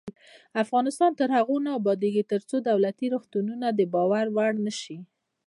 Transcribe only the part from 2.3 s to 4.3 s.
ترڅو دولتي روغتونونه د باور